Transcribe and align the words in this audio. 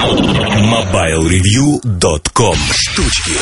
MobileReview.com 0.00 2.56
Штучки 2.72 3.32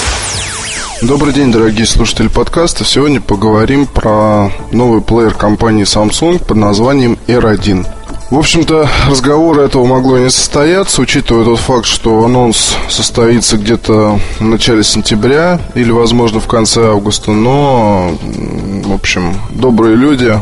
Добрый 1.02 1.32
день, 1.32 1.52
дорогие 1.52 1.86
слушатели 1.86 2.26
подкаста. 2.26 2.84
Сегодня 2.84 3.20
поговорим 3.20 3.86
про 3.86 4.50
новый 4.72 5.00
плеер 5.00 5.34
компании 5.34 5.84
Samsung 5.84 6.44
под 6.44 6.56
названием 6.56 7.16
R1. 7.28 7.86
В 8.32 8.38
общем-то, 8.38 8.88
разговор 9.08 9.60
этого 9.60 9.86
могло 9.86 10.18
не 10.18 10.30
состояться, 10.30 11.00
учитывая 11.00 11.44
тот 11.44 11.60
факт, 11.60 11.86
что 11.86 12.24
анонс 12.24 12.74
состоится 12.88 13.56
где-то 13.56 14.18
в 14.40 14.44
начале 14.44 14.82
сентября 14.82 15.60
или, 15.76 15.92
возможно, 15.92 16.40
в 16.40 16.48
конце 16.48 16.88
августа. 16.88 17.30
Но, 17.30 18.18
в 18.84 18.92
общем, 18.92 19.32
добрые 19.50 19.94
люди 19.94 20.36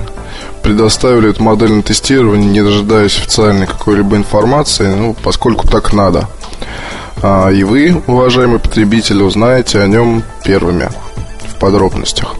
предоставили 0.67 1.31
эту 1.31 1.45
модель 1.45 1.71
на 1.71 1.83
тестирование, 1.83 2.51
не 2.51 2.61
дожидаясь 2.61 3.17
официальной 3.17 3.69
какой-либо 3.69 4.17
информации, 4.17 4.93
ну, 4.93 5.15
поскольку 5.23 5.69
так 5.69 5.93
надо. 5.93 6.29
А, 7.23 7.51
и 7.51 7.63
вы, 7.63 8.03
уважаемые 8.09 8.59
потребители, 8.59 9.23
узнаете 9.23 9.81
о 9.81 9.87
нем 9.87 10.25
первыми 10.43 10.89
в 11.55 11.61
подробностях. 11.61 12.35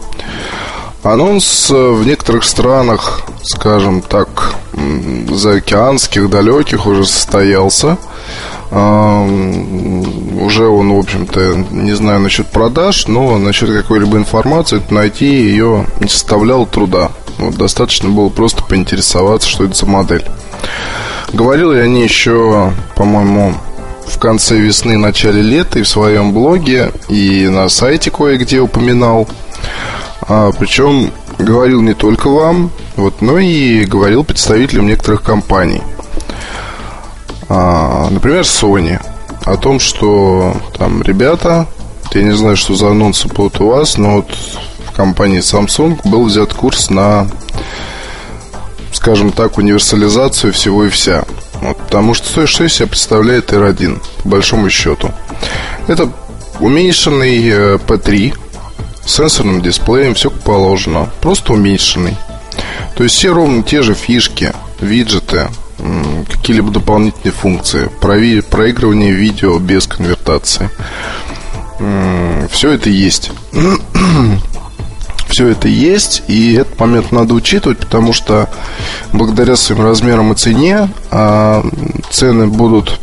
Анонс 1.03 1.69
в 1.69 2.05
некоторых 2.05 2.43
странах, 2.43 3.21
скажем 3.43 4.01
так, 4.01 4.55
заокеанских, 5.31 6.29
далеких 6.29 6.85
уже 6.85 7.05
состоялся. 7.05 7.97
А, 8.71 9.23
уже 9.23 10.67
он, 10.67 10.91
в 10.91 10.99
общем-то, 10.99 11.63
не 11.71 11.95
знаю 11.95 12.19
насчет 12.19 12.47
продаж, 12.47 13.07
но 13.07 13.37
насчет 13.37 13.71
какой-либо 13.71 14.17
информации 14.17 14.81
найти 14.89 15.27
ее 15.27 15.85
не 16.01 16.09
составляло 16.09 16.65
труда. 16.65 17.11
Вот 17.37 17.55
достаточно 17.55 18.09
было 18.09 18.29
просто 18.29 18.63
поинтересоваться, 18.63 19.47
что 19.47 19.65
это 19.65 19.75
за 19.75 19.85
модель. 19.85 20.25
Говорил 21.33 21.73
я 21.73 21.83
о 21.83 21.87
ней 21.87 22.03
еще, 22.03 22.71
по-моему, 22.95 23.53
в 24.07 24.17
конце 24.19 24.57
весны, 24.57 24.97
начале 24.97 25.41
лета 25.41 25.79
и 25.79 25.83
в 25.83 25.87
своем 25.87 26.33
блоге, 26.33 26.91
и 27.09 27.47
на 27.47 27.69
сайте 27.69 28.09
кое-где 28.09 28.59
упоминал. 28.59 29.27
А, 30.21 30.51
причем 30.57 31.11
говорил 31.37 31.81
не 31.81 31.93
только 31.93 32.29
вам, 32.29 32.71
вот, 32.95 33.21
но 33.21 33.37
и 33.37 33.85
говорил 33.85 34.23
представителям 34.23 34.87
некоторых 34.87 35.21
компаний. 35.21 35.81
А, 37.49 38.09
например, 38.09 38.41
Sony. 38.41 38.99
О 39.45 39.55
том, 39.55 39.79
что 39.79 40.57
там 40.77 41.01
ребята, 41.03 41.67
я 42.11 42.23
не 42.23 42.35
знаю, 42.35 42.57
что 42.57 42.75
за 42.75 42.89
анонсы 42.89 43.27
будут 43.29 43.61
у 43.61 43.67
вас, 43.67 43.97
но 43.97 44.17
вот 44.17 44.27
компании 44.97 45.39
Samsung 45.39 46.01
был 46.09 46.25
взят 46.25 46.53
курс 46.53 46.89
на, 46.89 47.27
скажем 48.91 49.31
так, 49.31 49.59
универсализацию 49.59 50.51
всего 50.51 50.85
и 50.85 50.89
вся. 50.89 51.23
Вот, 51.61 51.77
потому 51.77 52.15
что 52.15 52.27
что, 52.29 52.47
что 52.47 52.63
из 52.63 52.73
себя 52.73 52.87
представляет 52.87 53.53
R1, 53.53 54.01
по 54.23 54.29
большому 54.29 54.71
счету. 54.71 55.11
Это 55.87 56.09
уменьшенный 56.59 57.77
P3 57.77 58.33
э, 58.33 59.05
с 59.05 59.15
сенсорным 59.15 59.61
дисплеем, 59.61 60.15
все 60.15 60.31
как 60.31 60.41
положено. 60.41 61.09
Просто 61.21 61.53
уменьшенный. 61.53 62.17
То 62.95 63.03
есть 63.03 63.15
все 63.15 63.31
ровно 63.31 63.61
те 63.61 63.83
же 63.83 63.93
фишки, 63.93 64.51
виджеты, 64.81 65.47
какие-либо 66.27 66.71
дополнительные 66.71 67.33
функции, 67.33 67.89
проигрывание 68.01 69.11
видео 69.11 69.59
без 69.59 69.85
конвертации. 69.85 70.71
Все 72.49 72.71
это 72.71 72.89
есть. 72.89 73.31
все 75.27 75.47
это 75.47 75.67
есть, 75.67 76.23
и 76.27 76.53
этот 76.53 76.79
момент 76.79 77.11
надо 77.11 77.33
учитывать, 77.33 77.79
потому 77.79 78.13
что 78.13 78.49
благодаря 79.13 79.55
своим 79.55 79.83
размерам 79.83 80.33
и 80.33 80.35
цене 80.35 80.89
а, 81.11 81.63
цены 82.09 82.47
будут 82.47 82.99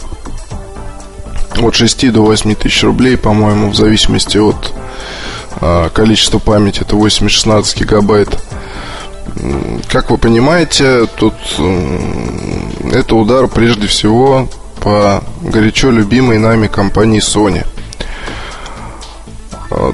от 1.60 1.74
6 1.74 2.12
до 2.12 2.22
8 2.22 2.54
тысяч 2.54 2.82
рублей, 2.82 3.16
по-моему, 3.16 3.70
в 3.70 3.76
зависимости 3.76 4.38
от 4.38 4.72
а, 5.60 5.88
количества 5.90 6.38
памяти, 6.38 6.80
это 6.80 6.96
8-16 6.96 7.78
гигабайт. 7.78 8.28
Как 9.88 10.10
вы 10.10 10.18
понимаете, 10.18 11.06
тут 11.16 11.34
это 12.92 13.16
удар 13.16 13.48
прежде 13.48 13.86
всего 13.86 14.48
по 14.80 15.24
горячо 15.42 15.90
любимой 15.90 16.38
нами 16.38 16.66
компании 16.66 17.20
Sony– 17.20 17.66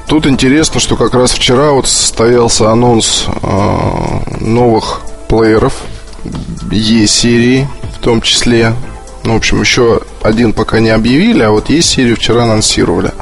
тут 0.06 0.26
интересно, 0.26 0.80
что 0.80 0.96
как 0.96 1.14
раз 1.14 1.32
вчера 1.32 1.72
вот 1.72 1.86
состоялся 1.86 2.70
анонс 2.70 3.26
а, 3.42 4.22
новых 4.40 5.02
плееров 5.28 5.74
E-серии 6.70 7.68
в 7.94 8.02
том 8.02 8.20
числе. 8.20 8.74
Ну, 9.24 9.34
в 9.34 9.36
общем, 9.36 9.60
еще 9.60 10.00
один 10.22 10.52
пока 10.52 10.80
не 10.80 10.90
объявили, 10.90 11.42
а 11.42 11.50
вот 11.50 11.70
E-серию 11.70 12.16
вчера 12.16 12.44
анонсировали. 12.44 13.12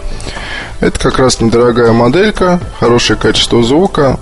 Это 0.80 0.98
как 0.98 1.18
раз 1.18 1.40
недорогая 1.40 1.92
моделька, 1.92 2.60
хорошее 2.78 3.18
качество 3.18 3.62
звука, 3.64 4.18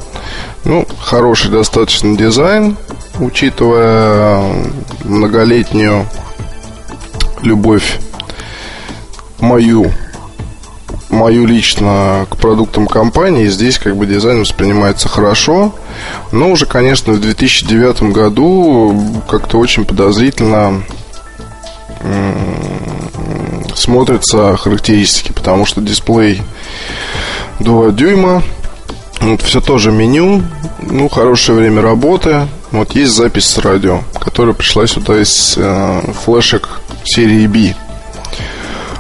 ну, 0.65 0.87
хороший 1.01 1.51
достаточно 1.51 2.17
дизайн, 2.17 2.77
учитывая 3.19 4.43
многолетнюю 5.05 6.07
любовь 7.43 7.99
мою 9.39 9.93
мою 11.11 11.47
лично 11.47 12.27
к 12.31 12.37
продуктам 12.37 12.87
компании, 12.87 13.47
здесь 13.47 13.79
как 13.79 13.97
бы 13.97 14.07
дизайн 14.07 14.41
воспринимается 14.41 15.09
хорошо, 15.09 15.75
но 16.33 16.51
уже, 16.51 16.67
конечно, 16.67 17.13
в 17.13 17.21
2009 17.21 18.13
году 18.13 19.23
как-то 19.29 19.59
очень 19.59 19.85
подозрительно 19.85 20.83
смотрятся 23.75 24.57
характеристики, 24.57 25.33
потому 25.33 25.67
что 25.67 25.81
дисплей 25.81 26.43
2 27.61 27.91
дюйма, 27.91 28.43
вот 29.21 29.43
все 29.43 29.61
тоже 29.61 29.93
меню, 29.93 30.43
ну, 30.81 31.09
хорошее 31.09 31.59
время 31.59 31.83
работы, 31.83 32.49
вот 32.71 32.95
есть 32.95 33.13
запись 33.13 33.47
с 33.47 33.59
радио, 33.59 34.01
которая 34.19 34.55
пришла 34.55 34.87
сюда 34.87 35.21
из 35.21 35.55
э, 35.57 36.01
флешек 36.25 36.81
серии 37.05 37.47
B. 37.47 37.75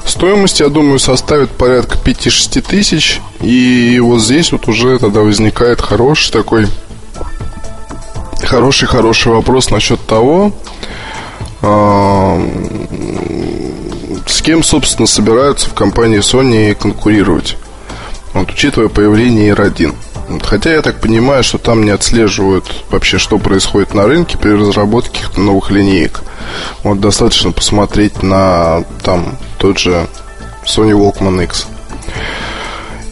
Стоимость, 0.07 0.61
я 0.61 0.69
думаю, 0.69 0.99
составит 0.99 1.51
порядка 1.51 1.99
5-6 1.99 2.61
тысяч. 2.63 3.21
И 3.41 3.99
вот 4.01 4.21
здесь 4.21 4.53
вот 4.53 4.69
уже 4.69 4.99
тогда 4.99 5.21
возникает 5.21 5.81
хороший 5.81 6.33
такой 6.33 6.69
хороший-хороший 8.41 9.33
вопрос 9.33 9.71
насчет 9.71 10.01
того, 10.07 10.53
э, 11.63 12.49
с 14.27 14.43
кем, 14.43 14.63
собственно, 14.63 15.07
собираются 15.07 15.69
в 15.69 15.75
компании 15.75 16.21
Sony 16.21 16.75
конкурировать. 16.75 17.57
Вот, 18.33 18.51
учитывая 18.51 18.89
появление 18.89 19.55
R1. 19.55 19.95
Хотя 20.43 20.73
я 20.73 20.83
так 20.83 21.01
понимаю, 21.01 21.45
что 21.45 21.59
там 21.59 21.85
не 21.85 21.91
отслеживают 21.91 22.85
вообще, 22.91 23.19
что 23.19 23.39
происходит 23.39 23.95
на 23.95 24.07
рынке 24.07 24.37
при 24.37 24.51
разработке 24.51 25.21
новых 25.37 25.71
линеек. 25.71 26.23
Вот 26.83 27.01
достаточно 27.01 27.53
посмотреть 27.53 28.23
на 28.23 28.85
там 29.03 29.39
тот 29.59 29.79
же 29.79 30.07
Sony 30.65 30.93
Walkman 30.93 31.45
X. 31.45 31.67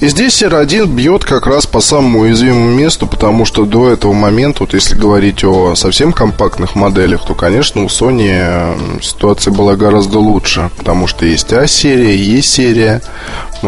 И 0.00 0.08
здесь 0.08 0.42
R1 0.42 0.86
бьет 0.86 1.24
как 1.24 1.46
раз 1.46 1.66
по 1.66 1.80
самому 1.80 2.20
уязвимому 2.20 2.68
месту, 2.68 3.06
потому 3.06 3.46
что 3.46 3.64
до 3.64 3.88
этого 3.88 4.12
момента, 4.12 4.64
вот 4.64 4.74
если 4.74 4.94
говорить 4.94 5.44
о 5.44 5.74
совсем 5.76 6.12
компактных 6.12 6.74
моделях, 6.74 7.24
то, 7.24 7.34
конечно, 7.34 7.82
у 7.82 7.86
Sony 7.86 9.00
ситуация 9.02 9.52
была 9.52 9.76
гораздо 9.76 10.18
лучше, 10.18 10.70
потому 10.76 11.06
что 11.06 11.24
есть 11.24 11.52
А-серия, 11.54 12.16
Е-серия, 12.16 13.00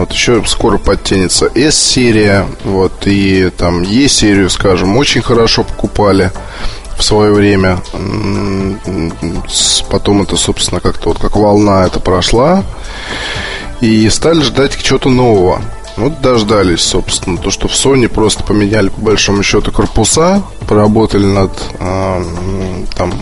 вот 0.00 0.12
еще 0.12 0.42
скоро 0.46 0.78
подтянется 0.78 1.50
S-серия, 1.54 2.46
вот, 2.64 3.06
и 3.06 3.50
там 3.50 3.82
Е-серию, 3.82 4.50
скажем, 4.50 4.96
очень 4.96 5.22
хорошо 5.22 5.64
покупали 5.64 6.30
в 6.96 7.02
свое 7.02 7.32
время. 7.32 7.80
Потом 9.90 10.22
это, 10.22 10.36
собственно, 10.36 10.80
как-то 10.80 11.10
вот 11.10 11.18
как 11.18 11.36
волна 11.36 11.86
это 11.86 12.00
прошла. 12.00 12.64
И 13.80 14.08
стали 14.08 14.40
ждать 14.40 14.76
чего-то 14.82 15.10
нового. 15.10 15.60
Вот 15.96 16.20
дождались, 16.20 16.82
собственно, 16.82 17.38
то, 17.38 17.50
что 17.50 17.68
в 17.68 17.72
Sony 17.72 18.08
просто 18.08 18.42
поменяли 18.42 18.88
по 18.88 19.00
большому 19.00 19.42
счету 19.42 19.72
корпуса, 19.72 20.42
поработали 20.68 21.24
над 21.24 21.52
э, 21.78 22.24
там 22.96 23.12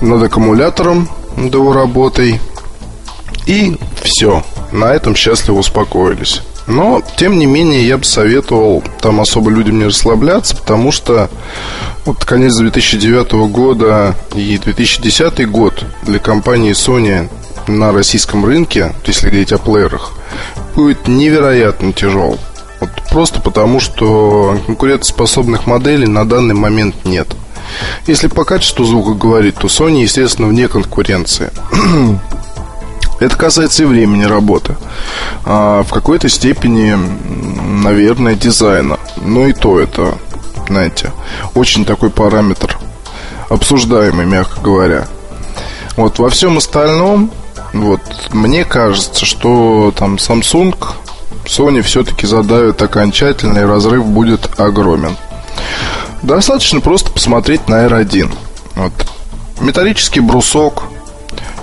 над 0.00 0.22
аккумулятором, 0.22 1.08
его 1.36 1.72
работой. 1.72 2.40
И 3.46 3.78
все. 4.02 4.42
На 4.72 4.94
этом 4.94 5.14
счастливо 5.14 5.58
успокоились. 5.58 6.42
Но, 6.66 7.00
тем 7.16 7.38
не 7.38 7.46
менее, 7.46 7.86
я 7.86 7.96
бы 7.96 8.04
советовал 8.04 8.82
там 9.00 9.20
особо 9.20 9.50
людям 9.50 9.78
не 9.78 9.84
расслабляться, 9.84 10.56
потому 10.56 10.90
что 10.90 11.30
вот 12.04 12.24
конец 12.24 12.56
2009 12.56 13.32
года 13.50 14.16
и 14.34 14.58
2010 14.58 15.48
год 15.48 15.84
для 16.02 16.18
компании 16.18 16.72
Sony 16.72 17.28
на 17.68 17.92
российском 17.92 18.44
рынке, 18.44 18.92
если 19.04 19.28
говорить 19.28 19.52
о 19.52 19.58
плеерах, 19.58 20.12
будет 20.74 21.06
невероятно 21.06 21.92
тяжел. 21.92 22.38
Вот 22.80 22.90
просто 23.10 23.40
потому, 23.40 23.80
что 23.80 24.58
конкурентоспособных 24.66 25.66
моделей 25.66 26.06
на 26.06 26.28
данный 26.28 26.54
момент 26.54 27.04
нет. 27.04 27.28
Если 28.06 28.28
по 28.28 28.44
качеству 28.44 28.84
звука 28.84 29.14
говорить, 29.14 29.56
то 29.56 29.68
Sony, 29.68 30.02
естественно, 30.02 30.48
вне 30.48 30.68
конкуренции. 30.68 31.50
Это 33.18 33.36
касается 33.36 33.84
и 33.84 33.86
времени 33.86 34.24
работы. 34.24 34.76
А 35.44 35.82
в 35.82 35.90
какой-то 35.90 36.28
степени, 36.28 36.96
наверное, 37.82 38.34
дизайна. 38.34 38.98
Но 39.22 39.46
и 39.46 39.52
то 39.52 39.80
это, 39.80 40.18
знаете, 40.68 41.12
очень 41.54 41.84
такой 41.84 42.10
параметр 42.10 42.78
обсуждаемый, 43.48 44.26
мягко 44.26 44.60
говоря. 44.60 45.06
Вот 45.96 46.18
во 46.18 46.28
всем 46.28 46.58
остальном, 46.58 47.30
вот 47.72 48.00
мне 48.32 48.64
кажется, 48.64 49.24
что 49.24 49.94
там 49.96 50.16
Samsung, 50.16 50.76
Sony 51.46 51.80
все-таки 51.82 52.26
задавит 52.26 52.82
окончательно, 52.82 53.60
и 53.60 53.64
разрыв 53.64 54.04
будет 54.04 54.60
огромен. 54.60 55.16
Достаточно 56.22 56.80
просто 56.80 57.10
посмотреть 57.10 57.68
на 57.68 57.86
R1. 57.86 58.34
Вот. 58.74 58.92
Металлический 59.60 60.20
брусок, 60.20 60.84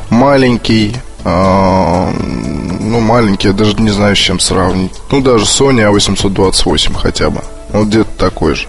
маленький, 0.09 0.95
ну, 1.23 2.99
маленький, 2.99 3.47
я 3.47 3.53
даже 3.53 3.75
не 3.75 3.89
знаю, 3.89 4.15
с 4.15 4.19
чем 4.19 4.39
сравнить. 4.39 4.91
Ну, 5.09 5.21
даже 5.21 5.45
Sony 5.45 5.89
A828 5.89 6.95
хотя 6.95 7.29
бы. 7.29 7.41
Вот 7.71 7.87
где-то 7.87 8.09
такой 8.17 8.55
же. 8.55 8.67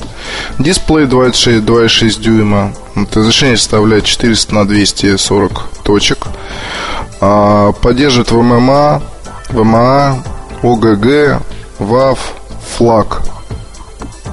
Дисплей 0.58 1.06
2,6 1.06 2.20
дюйма. 2.20 2.72
Вот, 2.94 3.14
разрешение 3.16 3.56
составляет 3.56 4.04
400 4.04 4.54
на 4.54 4.66
240 4.66 5.68
точек. 5.82 6.26
А, 7.20 7.72
поддерживает 7.72 8.30
ВМА, 8.30 9.02
ВМА, 9.50 10.22
ОГГ, 10.62 11.42
WAV, 11.80 12.18
флаг. 12.76 13.22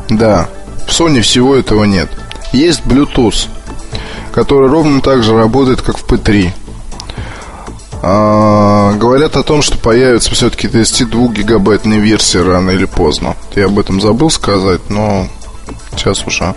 Да, 0.10 0.48
в 0.88 0.90
Sony 0.90 1.22
всего 1.22 1.56
этого 1.56 1.84
нет. 1.84 2.10
Есть 2.54 2.82
Bluetooth, 2.82 3.48
который 4.34 4.70
ровно 4.70 5.02
так 5.02 5.24
же 5.24 5.36
работает, 5.36 5.82
как 5.82 5.98
в 5.98 6.06
P3. 6.06 6.52
А, 8.04 8.94
говорят 8.94 9.36
о 9.36 9.44
том, 9.44 9.62
что 9.62 9.78
появится 9.78 10.32
все-таки 10.32 10.68
32-гигабайтная 10.68 12.00
версия 12.00 12.42
рано 12.42 12.72
или 12.72 12.86
поздно. 12.86 13.36
Я 13.56 13.66
об 13.66 13.78
этом 13.78 14.02
забыл 14.02 14.32
сказать, 14.32 14.90
но 14.90 15.28
сейчас 15.96 16.26
уже 16.26 16.56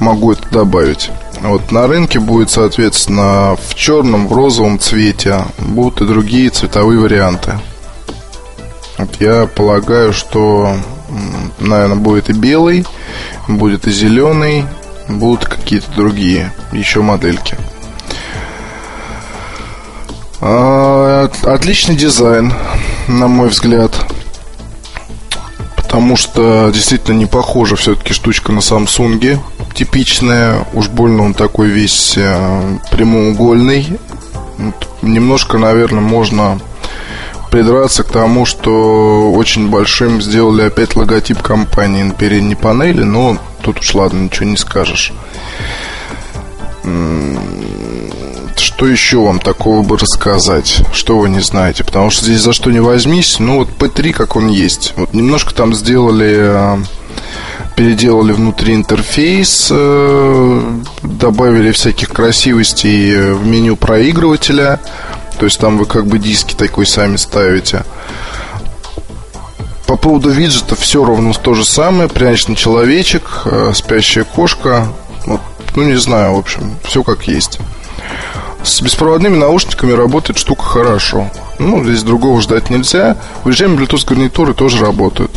могу 0.00 0.32
это 0.32 0.48
добавить. 0.50 1.10
Вот 1.42 1.70
на 1.70 1.86
рынке 1.86 2.18
будет, 2.18 2.50
соответственно, 2.50 3.56
в 3.68 3.74
черном, 3.74 4.28
в 4.28 4.32
розовом 4.32 4.78
цвете 4.78 5.44
будут 5.58 6.00
и 6.02 6.06
другие 6.06 6.50
цветовые 6.50 6.98
варианты. 6.98 7.58
Вот 8.98 9.20
я 9.20 9.46
полагаю, 9.46 10.12
что, 10.12 10.76
наверное, 11.58 11.96
будет 11.96 12.30
и 12.30 12.32
белый, 12.32 12.84
будет 13.48 13.86
и 13.86 13.90
зеленый, 13.90 14.66
будут 15.08 15.46
какие-то 15.46 15.90
другие 15.96 16.52
еще 16.72 17.00
модельки. 17.00 17.56
А, 20.44 21.30
отличный 21.44 21.94
дизайн, 21.94 22.52
на 23.06 23.28
мой 23.28 23.48
взгляд. 23.48 23.92
Потому 25.76 26.16
что 26.16 26.68
действительно 26.74 27.16
не 27.16 27.26
похожа 27.26 27.76
все-таки 27.76 28.12
штучка 28.12 28.50
на 28.50 28.58
Samsung. 28.58 29.38
Типичная, 29.72 30.66
уж 30.72 30.88
больно 30.88 31.22
он 31.22 31.34
такой 31.34 31.68
весь 31.68 32.14
э, 32.16 32.78
прямоугольный. 32.90 34.00
Немножко, 35.00 35.58
наверное, 35.58 36.00
можно 36.00 36.58
придраться 37.52 38.02
к 38.02 38.10
тому, 38.10 38.44
что 38.44 39.30
очень 39.32 39.70
большим 39.70 40.20
сделали 40.20 40.62
опять 40.62 40.96
логотип 40.96 41.40
компании 41.40 42.02
на 42.02 42.14
передней 42.14 42.56
панели, 42.56 43.04
но 43.04 43.38
тут 43.62 43.78
уж 43.78 43.94
ладно, 43.94 44.24
ничего 44.24 44.46
не 44.46 44.56
скажешь. 44.56 45.12
Что 48.82 48.90
еще 48.90 49.18
вам 49.18 49.38
такого 49.38 49.82
бы 49.82 49.96
рассказать? 49.96 50.82
Что 50.92 51.16
вы 51.16 51.28
не 51.28 51.38
знаете? 51.38 51.84
Потому 51.84 52.10
что 52.10 52.24
здесь 52.24 52.40
за 52.40 52.52
что 52.52 52.72
не 52.72 52.80
возьмись, 52.80 53.38
ну 53.38 53.58
вот 53.58 53.68
P3 53.68 54.12
как 54.12 54.34
он 54.34 54.48
есть. 54.48 54.94
Вот 54.96 55.14
немножко 55.14 55.54
там 55.54 55.72
сделали 55.72 56.34
э, 56.36 56.78
переделали 57.76 58.32
внутри 58.32 58.74
интерфейс, 58.74 59.68
э, 59.70 60.80
добавили 61.04 61.70
всяких 61.70 62.08
красивостей 62.08 63.34
в 63.34 63.46
меню 63.46 63.76
проигрывателя. 63.76 64.80
То 65.38 65.44
есть 65.44 65.60
там 65.60 65.78
вы 65.78 65.86
как 65.86 66.08
бы 66.08 66.18
диски 66.18 66.54
такой 66.54 66.84
сами 66.84 67.14
ставите. 67.18 67.84
По 69.86 69.96
поводу 69.96 70.28
виджета 70.30 70.74
все 70.74 71.04
ровно 71.04 71.32
то 71.34 71.54
же 71.54 71.64
самое. 71.64 72.08
Пряничный 72.08 72.56
человечек, 72.56 73.42
э, 73.44 73.70
спящая 73.76 74.24
кошка. 74.24 74.88
Вот, 75.24 75.40
ну, 75.76 75.84
не 75.84 75.94
знаю, 75.98 76.34
в 76.34 76.38
общем, 76.40 76.74
все 76.82 77.04
как 77.04 77.28
есть. 77.28 77.60
С 78.64 78.80
беспроводными 78.80 79.36
наушниками 79.36 79.92
работает 79.92 80.38
штука 80.38 80.62
хорошо. 80.62 81.30
Ну, 81.58 81.84
здесь 81.84 82.02
другого 82.02 82.40
ждать 82.40 82.70
нельзя. 82.70 83.16
В 83.44 83.48
режиме 83.48 83.76
Bluetooth 83.76 84.06
гарнитуры 84.06 84.54
тоже 84.54 84.84
работают. 84.84 85.32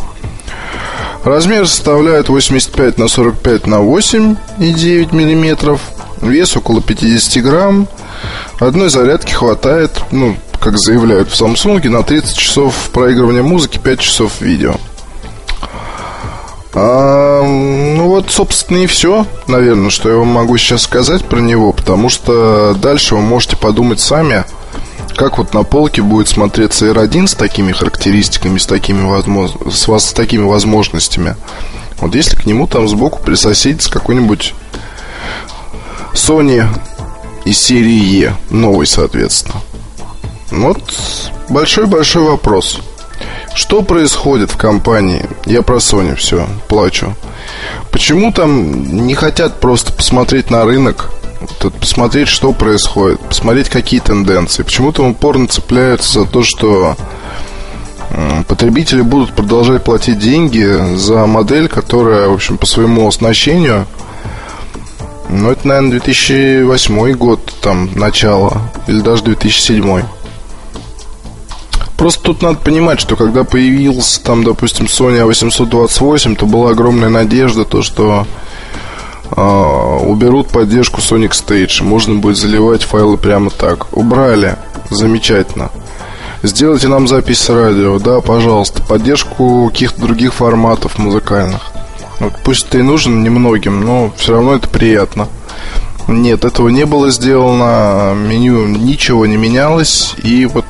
Размер 1.23 1.67
составляет 1.67 2.29
85 2.29 2.99
на 2.99 3.07
45 3.07 3.65
на 3.65 3.79
8 3.79 4.35
и 4.59 4.71
9 4.71 5.11
миллиметров. 5.11 5.81
Вес 6.21 6.55
около 6.55 6.81
50 6.81 7.43
грамм. 7.43 7.87
Одной 8.59 8.89
зарядки 8.89 9.33
хватает, 9.33 9.91
ну, 10.11 10.37
как 10.59 10.77
заявляют 10.77 11.29
в 11.29 11.41
Samsung, 11.41 11.87
на 11.89 12.03
30 12.03 12.37
часов 12.37 12.89
проигрывания 12.93 13.43
музыки, 13.43 13.79
5 13.83 13.99
часов 13.99 14.39
видео. 14.39 14.75
А, 16.73 17.41
ну 17.43 18.07
вот, 18.07 18.31
собственно, 18.31 18.79
и 18.79 18.87
все, 18.87 19.25
наверное, 19.47 19.89
что 19.89 20.09
я 20.09 20.17
вам 20.17 20.27
могу 20.27 20.57
сейчас 20.57 20.83
сказать 20.83 21.23
про 21.23 21.39
него, 21.39 21.71
потому 21.85 22.09
что 22.09 22.73
дальше 22.73 23.13
вы 23.13 23.21
можете 23.21 23.57
подумать 23.57 23.99
сами, 23.99 24.43
как 25.15 25.37
вот 25.37 25.53
на 25.53 25.61
полке 25.61 26.01
будет 26.01 26.27
смотреться 26.27 26.87
R1 26.87 27.27
с 27.27 27.35
такими 27.35 27.73
характеристиками, 27.73 28.57
с 28.57 28.65
такими, 28.65 29.07
возможно, 29.07 29.69
с, 29.69 29.87
с 29.87 30.13
такими 30.13 30.41
возможностями. 30.41 31.35
Вот 31.99 32.15
если 32.15 32.35
к 32.37 32.47
нему 32.47 32.65
там 32.65 32.87
сбоку 32.87 33.21
присоседится 33.21 33.91
какой-нибудь 33.91 34.55
Sony 36.13 36.65
из 37.45 37.59
серии 37.59 38.23
E, 38.23 38.33
новый, 38.49 38.87
соответственно. 38.87 39.61
Вот 40.49 40.81
большой-большой 41.49 42.23
вопрос. 42.23 42.79
Что 43.53 43.83
происходит 43.83 44.49
в 44.49 44.57
компании? 44.57 45.29
Я 45.45 45.61
про 45.61 45.77
Sony 45.77 46.15
все, 46.15 46.47
плачу. 46.67 47.13
Почему 47.91 48.31
там 48.31 49.05
не 49.05 49.13
хотят 49.13 49.59
просто 49.59 49.93
посмотреть 49.93 50.49
на 50.49 50.65
рынок, 50.65 51.11
посмотреть, 51.79 52.27
что 52.27 52.53
происходит, 52.53 53.19
посмотреть, 53.19 53.69
какие 53.69 53.99
тенденции? 53.99 54.63
Почему 54.63 54.91
там 54.91 55.07
упорно 55.07 55.47
цепляются 55.47 56.21
за 56.21 56.25
то, 56.25 56.43
что 56.43 56.95
потребители 58.47 59.01
будут 59.01 59.33
продолжать 59.33 59.83
платить 59.83 60.19
деньги 60.19 60.95
за 60.95 61.25
модель, 61.25 61.67
которая, 61.67 62.27
в 62.29 62.33
общем, 62.33 62.57
по 62.57 62.65
своему 62.65 63.07
оснащению 63.07 63.87
ну, 65.29 65.51
это, 65.51 65.67
наверное, 65.67 65.91
2008 65.99 67.11
год, 67.13 67.53
там, 67.61 67.89
начало, 67.95 68.61
или 68.87 69.01
даже 69.01 69.23
2007. 69.23 70.03
Просто 71.97 72.23
тут 72.23 72.41
надо 72.41 72.57
понимать, 72.59 72.99
что 72.99 73.15
когда 73.15 73.43
появился 73.43 74.23
там, 74.23 74.43
допустим, 74.43 74.85
Sony 74.85 75.25
A828, 75.27 76.35
то 76.35 76.45
была 76.45 76.71
огромная 76.71 77.09
надежда, 77.09 77.65
то, 77.65 77.81
что 77.81 78.27
э, 79.31 79.99
уберут 80.05 80.47
поддержку 80.47 81.01
Sonic 81.01 81.31
Stage, 81.31 81.83
можно 81.83 82.15
будет 82.15 82.37
заливать 82.37 82.83
файлы 82.83 83.17
прямо 83.17 83.49
так. 83.49 83.93
Убрали, 83.93 84.57
замечательно. 84.89 85.71
Сделайте 86.43 86.87
нам 86.87 87.07
запись 87.07 87.39
с 87.39 87.49
радио, 87.49 87.97
да, 87.99 88.21
пожалуйста, 88.21 88.83
поддержку 88.83 89.69
каких-то 89.69 90.01
других 90.01 90.33
форматов 90.33 90.99
музыкальных. 90.99 91.71
Вот 92.19 92.33
пусть 92.43 92.67
это 92.67 92.77
и 92.79 92.81
нужен 92.81 93.23
немногим, 93.23 93.81
но 93.81 94.11
все 94.15 94.33
равно 94.33 94.55
это 94.55 94.67
приятно. 94.69 95.27
Нет, 96.07 96.45
этого 96.45 96.69
не 96.69 96.85
было 96.85 97.09
сделано, 97.09 98.13
меню 98.15 98.67
ничего 98.67 99.25
не 99.25 99.37
менялось, 99.37 100.13
и 100.21 100.45
вот 100.45 100.65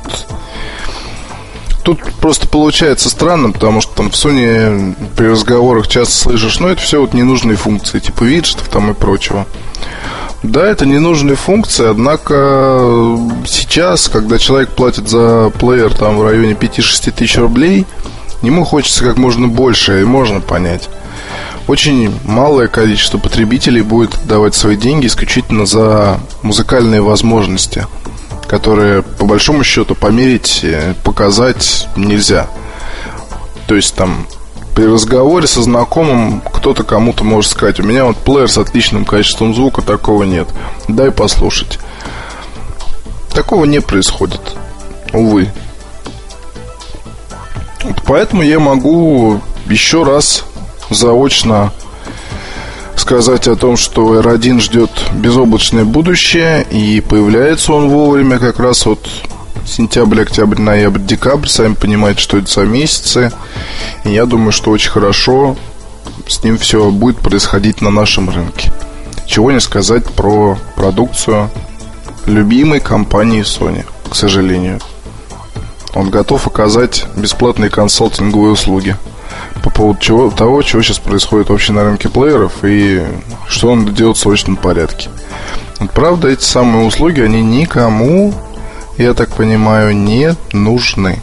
Тут 1.85 2.01
просто 2.19 2.47
получается 2.47 3.11
странно, 3.11 3.51
потому 3.51 3.79
что 3.79 3.93
там 3.93 4.09
в 4.09 4.15
Sony 4.15 4.95
при 5.15 5.27
разговорах 5.27 5.87
часто 5.87 6.15
слышишь, 6.15 6.59
ну 6.59 6.67
это 6.67 6.81
все 6.81 6.99
вот 6.99 7.13
ненужные 7.13 7.57
функции, 7.57 7.99
типа 7.99 8.23
виджетов 8.23 8.69
там 8.69 8.89
и 8.89 8.95
прочего. 8.95 9.45
Да, 10.41 10.65
это 10.65 10.87
ненужные 10.87 11.35
функции, 11.35 11.87
однако 11.87 13.19
сейчас, 13.45 14.07
когда 14.07 14.39
человек 14.39 14.71
платит 14.71 15.07
за 15.07 15.51
плеер 15.59 15.93
там 15.93 16.17
в 16.17 16.23
районе 16.23 16.53
5-6 16.53 17.11
тысяч 17.11 17.37
рублей, 17.37 17.85
ему 18.41 18.63
хочется 18.63 19.03
как 19.03 19.17
можно 19.17 19.47
больше, 19.47 20.01
и 20.01 20.05
можно 20.05 20.41
понять. 20.41 20.89
Очень 21.67 22.11
малое 22.25 22.67
количество 22.67 23.19
потребителей 23.19 23.83
будет 23.83 24.17
давать 24.25 24.55
свои 24.55 24.75
деньги 24.75 25.05
исключительно 25.05 25.67
за 25.67 26.19
музыкальные 26.41 27.03
возможности– 27.03 27.85
которые 28.47 29.01
по 29.01 29.25
большому 29.25 29.63
счету 29.63 29.95
померить, 29.95 30.61
э, 30.63 30.93
показать 31.03 31.87
нельзя. 31.95 32.47
То 33.67 33.75
есть 33.75 33.95
там 33.95 34.27
при 34.75 34.85
разговоре 34.85 35.47
со 35.47 35.61
знакомым 35.61 36.41
кто-то 36.41 36.83
кому-то 36.83 37.23
может 37.23 37.51
сказать, 37.51 37.79
у 37.79 37.83
меня 37.83 38.05
вот 38.05 38.17
плеер 38.17 38.49
с 38.49 38.57
отличным 38.57 39.05
качеством 39.05 39.55
звука, 39.55 39.81
такого 39.81 40.23
нет. 40.23 40.47
Дай 40.87 41.11
послушать. 41.11 41.79
Такого 43.33 43.65
не 43.65 43.81
происходит. 43.81 44.41
увы. 45.13 45.49
Поэтому 48.05 48.43
я 48.43 48.59
могу 48.59 49.41
еще 49.67 50.03
раз 50.03 50.43
заочно 50.89 51.71
сказать 53.05 53.47
о 53.47 53.55
том, 53.55 53.77
что 53.77 54.19
R1 54.19 54.61
ждет 54.61 54.89
безоблачное 55.13 55.85
будущее, 55.85 56.65
и 56.71 57.01
появляется 57.01 57.71
он 57.71 57.87
вовремя, 57.89 58.39
как 58.39 58.59
раз 58.59 58.83
вот 58.87 59.07
сентябрь, 59.63 60.23
октябрь, 60.23 60.59
ноябрь, 60.59 61.01
декабрь, 61.01 61.47
сами 61.47 61.75
понимаете, 61.75 62.19
что 62.21 62.39
это 62.39 62.51
за 62.51 62.61
месяцы. 62.61 63.31
И 64.05 64.09
я 64.11 64.25
думаю, 64.25 64.51
что 64.51 64.71
очень 64.71 64.89
хорошо 64.89 65.55
с 66.27 66.43
ним 66.43 66.57
все 66.57 66.89
будет 66.89 67.19
происходить 67.19 67.79
на 67.79 67.91
нашем 67.91 68.27
рынке. 68.31 68.73
Чего 69.27 69.51
не 69.51 69.59
сказать 69.59 70.05
про 70.05 70.57
продукцию 70.75 71.51
любимой 72.25 72.79
компании 72.79 73.43
Sony, 73.43 73.85
к 74.09 74.15
сожалению. 74.15 74.79
Он 75.93 76.09
готов 76.09 76.47
оказать 76.47 77.05
бесплатные 77.15 77.69
консалтинговые 77.69 78.53
услуги 78.53 78.97
по 79.65 79.71
поводу 79.71 79.99
чего, 79.99 80.29
того, 80.29 80.61
чего 80.61 80.83
сейчас 80.83 80.99
происходит 80.99 81.49
вообще 81.49 81.73
на 81.73 81.83
рынке 81.83 82.07
плееров 82.07 82.63
и 82.63 83.01
что 83.47 83.71
он 83.71 83.95
делает 83.95 84.15
в 84.15 84.19
срочном 84.19 84.57
порядке. 84.57 85.09
Вот, 85.79 85.89
правда, 85.89 86.27
эти 86.27 86.43
самые 86.43 86.85
услуги, 86.85 87.21
они 87.21 87.41
никому, 87.41 88.31
я 88.99 89.15
так 89.15 89.29
понимаю, 89.31 89.97
не 89.97 90.35
нужны. 90.53 91.19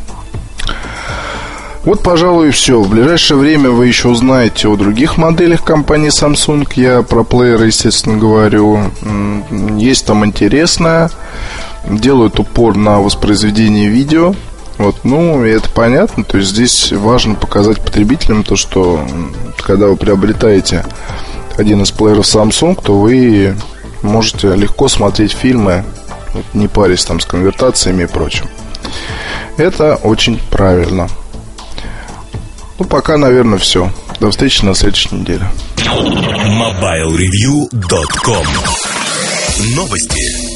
Вот, 1.84 2.02
пожалуй, 2.02 2.48
и 2.48 2.50
все. 2.50 2.80
В 2.80 2.90
ближайшее 2.90 3.38
время 3.38 3.70
вы 3.70 3.86
еще 3.86 4.08
узнаете 4.08 4.66
о 4.66 4.76
других 4.76 5.18
моделях 5.18 5.62
компании 5.62 6.10
Samsung. 6.10 6.68
Я 6.74 7.02
про 7.02 7.22
плееры, 7.22 7.66
естественно, 7.66 8.18
говорю. 8.18 8.90
Есть 9.78 10.06
там 10.06 10.24
интересное. 10.24 11.10
Делают 11.88 12.40
упор 12.40 12.76
на 12.76 13.00
воспроизведение 13.00 13.88
видео. 13.88 14.34
Вот, 14.78 15.04
ну, 15.04 15.44
и 15.44 15.50
это 15.50 15.68
понятно. 15.70 16.24
То 16.24 16.38
есть 16.38 16.50
здесь 16.50 16.92
важно 16.92 17.34
показать 17.34 17.80
потребителям 17.80 18.44
то, 18.44 18.56
что 18.56 19.06
когда 19.58 19.86
вы 19.86 19.96
приобретаете 19.96 20.84
один 21.56 21.82
из 21.82 21.90
плееров 21.90 22.24
Samsung, 22.24 22.80
то 22.82 22.98
вы 22.98 23.54
можете 24.02 24.54
легко 24.54 24.88
смотреть 24.88 25.32
фильмы, 25.32 25.84
не 26.54 26.68
парясь 26.68 27.04
там 27.04 27.20
с 27.20 27.26
конвертациями 27.26 28.04
и 28.04 28.06
прочим. 28.06 28.46
Это 29.56 29.96
очень 29.96 30.40
правильно. 30.50 31.08
Ну, 32.78 32.86
пока, 32.86 33.16
наверное, 33.16 33.58
все. 33.58 33.90
До 34.18 34.30
встречи 34.30 34.64
на 34.64 34.74
следующей 34.74 35.14
неделе. 35.14 35.46
MobileReview.com 35.76 38.46
Новости. 39.76 40.51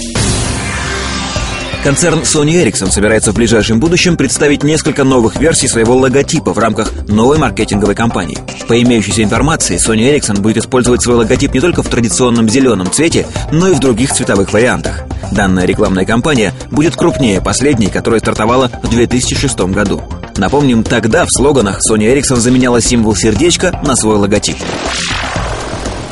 Концерн 1.82 2.20
Sony 2.20 2.64
Ericsson 2.64 2.90
собирается 2.90 3.32
в 3.32 3.34
ближайшем 3.34 3.80
будущем 3.80 4.16
представить 4.16 4.62
несколько 4.62 5.04
новых 5.04 5.36
версий 5.36 5.68
своего 5.68 5.96
логотипа 5.96 6.52
в 6.52 6.58
рамках 6.58 6.92
новой 7.08 7.38
маркетинговой 7.38 7.94
кампании. 7.94 8.38
По 8.68 8.80
имеющейся 8.80 9.22
информации, 9.22 9.76
Sony 9.76 10.12
Ericsson 10.12 10.40
будет 10.40 10.58
использовать 10.58 11.02
свой 11.02 11.16
логотип 11.16 11.54
не 11.54 11.60
только 11.60 11.82
в 11.82 11.88
традиционном 11.88 12.48
зеленом 12.48 12.90
цвете, 12.90 13.26
но 13.52 13.68
и 13.68 13.74
в 13.74 13.80
других 13.80 14.12
цветовых 14.12 14.52
вариантах. 14.52 15.04
Данная 15.32 15.64
рекламная 15.64 16.04
кампания 16.04 16.52
будет 16.70 16.96
крупнее 16.96 17.40
последней, 17.40 17.88
которая 17.88 18.20
стартовала 18.20 18.70
в 18.82 18.88
2006 18.88 19.58
году. 19.72 20.02
Напомним, 20.36 20.82
тогда 20.82 21.24
в 21.24 21.30
слоганах 21.30 21.80
Sony 21.88 22.12
Ericsson 22.12 22.36
заменяла 22.36 22.80
символ 22.80 23.14
сердечка 23.14 23.80
на 23.84 23.96
свой 23.96 24.16
логотип. 24.16 24.56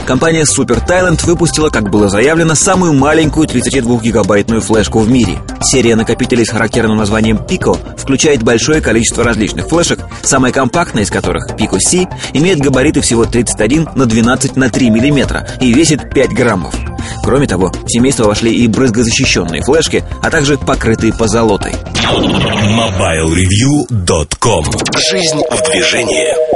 Компания 0.05 0.43
Super 0.43 0.87
Talent 0.87 1.25
выпустила, 1.25 1.71
как 1.71 1.91
было 1.91 2.11
заявлено, 2.11 2.55
самую 2.55 2.93
маленькую 2.93 3.49
32-гигабайтную 3.49 4.61
флешку 4.61 5.01
в 5.01 5.11
мире. 5.11 5.39
Серия 5.63 5.97
накопителей 5.97 6.45
с 6.45 6.51
характерным 6.51 6.99
названием 6.99 7.39
Pico 7.39 7.79
включает 7.97 8.43
большое 8.43 8.83
количество 8.83 9.25
различных 9.25 9.69
флешек, 9.69 10.01
самая 10.23 10.53
компактная 10.53 11.05
из 11.05 11.11
которых, 11.11 11.53
Pico 11.53 11.79
C, 11.81 12.07
имеет 12.35 12.59
габариты 12.59 13.01
всего 13.01 13.25
31 13.25 13.89
на 13.95 14.05
12 14.05 14.57
на 14.57 14.69
3 14.69 14.91
мм 14.91 15.47
и 15.61 15.73
весит 15.73 16.13
5 16.13 16.33
граммов. 16.33 16.75
Кроме 17.23 17.47
того, 17.47 17.69
в 17.69 17.89
семейство 17.89 18.25
вошли 18.25 18.55
и 18.55 18.69
брызгозащищенные 18.69 19.63
флешки, 19.63 20.05
а 20.23 20.31
также 20.31 20.59
покрытые 20.59 21.15
позолотой. 21.15 21.73
MobileReview.com 22.03 24.67
Жизнь 25.11 25.41
в 25.51 25.63
движении 25.71 26.54